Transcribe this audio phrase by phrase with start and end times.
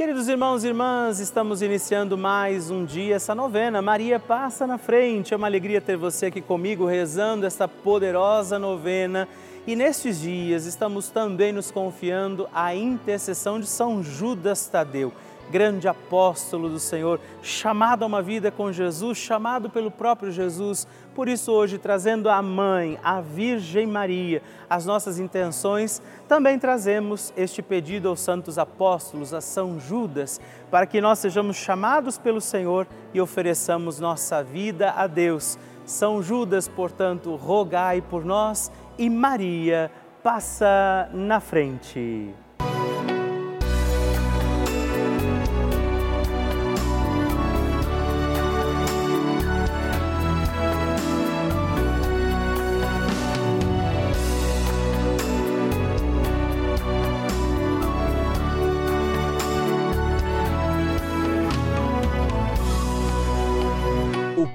[0.00, 3.82] Queridos irmãos e irmãs, estamos iniciando mais um dia essa novena.
[3.82, 5.34] Maria passa na frente.
[5.34, 9.28] É uma alegria ter você aqui comigo rezando esta poderosa novena.
[9.66, 15.12] E nestes dias estamos também nos confiando à intercessão de São Judas Tadeu
[15.50, 20.86] grande apóstolo do Senhor, chamado a uma vida com Jesus, chamado pelo próprio Jesus.
[21.14, 27.60] Por isso, hoje, trazendo a Mãe, a Virgem Maria, as nossas intenções, também trazemos este
[27.60, 30.40] pedido aos santos apóstolos, a São Judas,
[30.70, 35.58] para que nós sejamos chamados pelo Senhor e ofereçamos nossa vida a Deus.
[35.84, 39.90] São Judas, portanto, rogai por nós e Maria
[40.22, 42.32] passa na frente.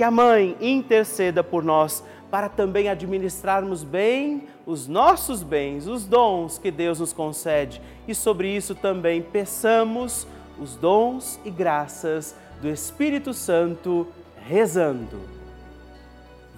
[0.00, 6.56] que a Mãe interceda por nós para também administrarmos bem os nossos bens, os dons
[6.56, 7.82] que Deus nos concede.
[8.08, 10.26] E sobre isso também peçamos
[10.58, 14.06] os dons e graças do Espírito Santo,
[14.48, 15.20] rezando.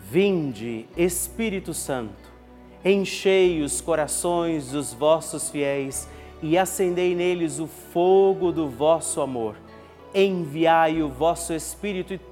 [0.08, 2.30] Vinde, Espírito Santo,
[2.84, 6.08] enchei os corações dos vossos fiéis
[6.40, 9.56] e acendei neles o fogo do vosso amor.
[10.14, 12.31] Enviai o vosso Espírito e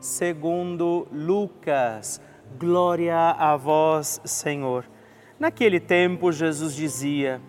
[0.00, 2.20] segundo Lucas.
[2.58, 4.84] Glória a vós, Senhor.
[5.38, 7.40] Naquele tempo, Jesus dizia: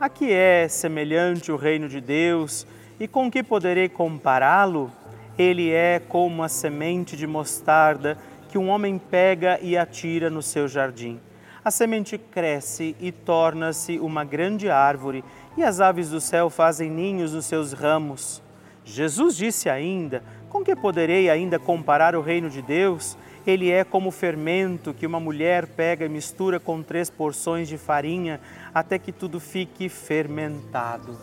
[0.00, 2.66] A que é semelhante o reino de Deus
[2.98, 4.90] e com que poderei compará-lo?
[5.38, 8.16] Ele é como a semente de mostarda
[8.48, 11.20] que um homem pega e atira no seu jardim
[11.66, 15.24] a semente cresce e torna-se uma grande árvore,
[15.56, 18.40] e as aves do céu fazem ninhos nos seus ramos.
[18.84, 23.18] Jesus disse ainda: Com que poderei ainda comparar o reino de Deus?
[23.46, 28.40] Ele é como fermento que uma mulher pega e mistura com três porções de farinha
[28.74, 31.16] até que tudo fique fermentado.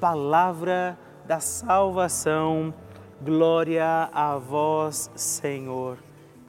[0.00, 2.72] Palavra da salvação.
[3.22, 5.98] Glória a vós, Senhor.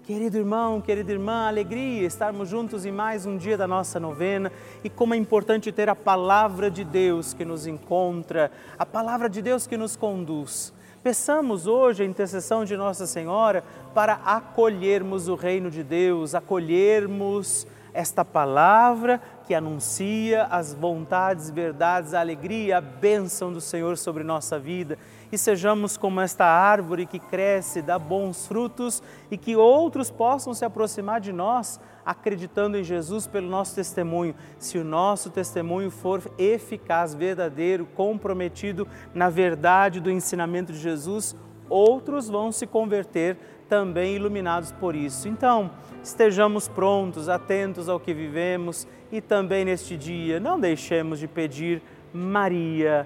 [0.04, 4.50] Querido irmão, querida irmã, alegria estarmos juntos em mais um dia da nossa novena
[4.82, 9.42] e como é importante ter a palavra de Deus que nos encontra, a palavra de
[9.42, 10.74] Deus que nos conduz.
[11.04, 13.64] Peçamos hoje a intercessão de Nossa Senhora
[13.94, 22.20] para acolhermos o reino de Deus, acolhermos esta palavra que anuncia as vontades, verdades, a
[22.20, 24.98] alegria, a bênção do Senhor sobre nossa vida
[25.32, 30.64] e sejamos como esta árvore que cresce, dá bons frutos e que outros possam se
[30.64, 34.34] aproximar de nós acreditando em Jesus pelo nosso testemunho.
[34.58, 41.36] Se o nosso testemunho for eficaz, verdadeiro, comprometido na verdade do ensinamento de Jesus,
[41.70, 45.28] outros vão se converter também iluminados por isso.
[45.28, 45.70] Então,
[46.02, 51.82] estejamos prontos, atentos ao que vivemos e também neste dia não deixemos de pedir
[52.14, 53.06] Maria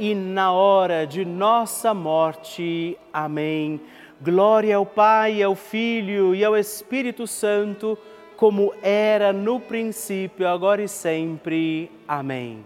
[0.00, 2.96] e na hora de nossa morte.
[3.12, 3.78] Amém.
[4.18, 7.98] Glória ao Pai, ao Filho e ao Espírito Santo,
[8.34, 11.90] como era no princípio, agora e sempre.
[12.08, 12.64] Amém.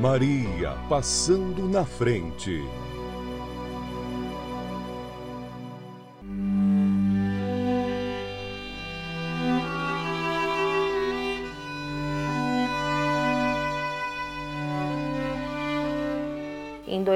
[0.00, 2.62] Maria passando na frente.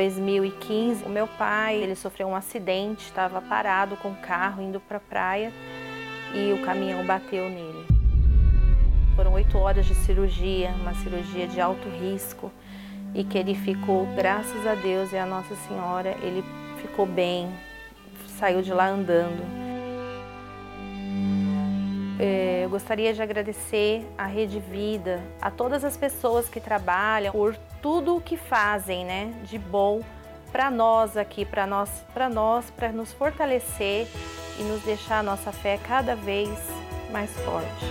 [0.02, 4.96] 2015, o meu pai, ele sofreu um acidente, estava parado com o carro indo para
[4.96, 5.52] a praia
[6.34, 7.86] e o caminhão bateu nele.
[9.14, 12.50] Foram oito horas de cirurgia, uma cirurgia de alto risco
[13.14, 16.42] e que ele ficou, graças a Deus e a Nossa Senhora, ele
[16.80, 17.48] ficou bem,
[18.26, 19.61] saiu de lá andando.
[22.18, 27.56] É, eu gostaria de agradecer à Rede Vida, a todas as pessoas que trabalham por
[27.80, 30.00] tudo o que fazem, né, de bom
[30.52, 34.06] para nós aqui, para nós, para nós, para nos fortalecer
[34.58, 36.50] e nos deixar a nossa fé cada vez
[37.10, 37.86] mais forte.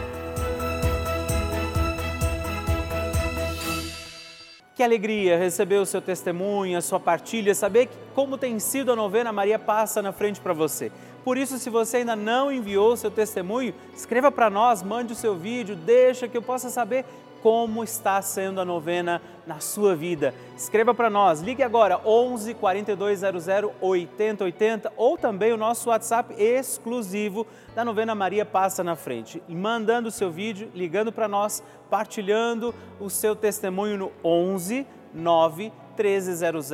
[4.76, 9.32] Que alegria receber o seu testemunho, a sua partilha, saber como tem sido a novena
[9.32, 10.92] Maria Passa na frente para você.
[11.24, 15.16] Por isso, se você ainda não enviou o seu testemunho, escreva para nós, mande o
[15.16, 17.06] seu vídeo, deixa que eu possa saber
[17.42, 20.34] como está sendo a novena na sua vida.
[20.56, 23.48] Escreva para nós, ligue agora 11 4200
[23.82, 29.42] 8080 ou também o nosso WhatsApp exclusivo da novena Maria Passa na Frente.
[29.50, 36.72] mandando o seu vídeo, ligando para nós, partilhando o seu testemunho no 11 9 1300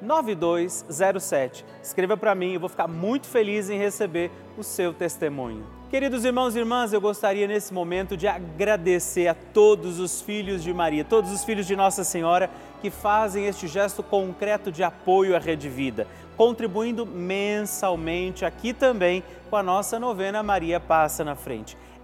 [0.00, 1.64] 9207.
[1.82, 5.64] Escreva para mim, eu vou ficar muito feliz em receber o seu testemunho.
[5.88, 10.74] Queridos irmãos e irmãs, eu gostaria nesse momento de agradecer a todos os filhos de
[10.74, 15.38] Maria, todos os filhos de Nossa Senhora que fazem este gesto concreto de apoio à
[15.38, 16.06] Rede Vida,
[16.36, 21.78] contribuindo mensalmente aqui também com a nossa novena Maria Passa na Frente.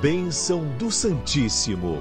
[0.00, 1.98] Bênção do Santíssimo.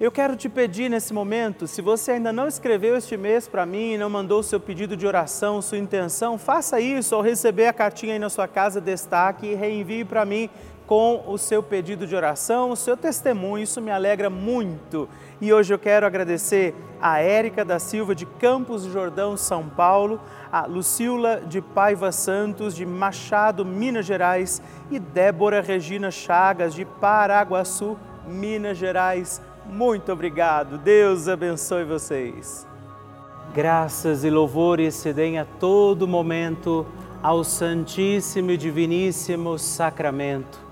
[0.00, 3.98] Eu quero te pedir nesse momento, se você ainda não escreveu este mês para mim,
[3.98, 8.18] não mandou seu pedido de oração, sua intenção, faça isso ao receber a cartinha aí
[8.18, 10.48] na sua casa, destaque e reenvie para mim
[10.86, 13.62] com o seu pedido de oração, o seu testemunho.
[13.62, 15.08] Isso me alegra muito.
[15.40, 20.20] E hoje eu quero agradecer a Érica da Silva de Campos do Jordão, São Paulo,
[20.50, 27.96] a Lucila de Paiva Santos de Machado, Minas Gerais e Débora Regina Chagas de Paraguaçu,
[28.26, 29.40] Minas Gerais.
[29.66, 30.78] Muito obrigado.
[30.78, 32.66] Deus abençoe vocês.
[33.54, 36.86] Graças e louvores se deem a todo momento
[37.22, 40.71] ao Santíssimo e Diviníssimo Sacramento.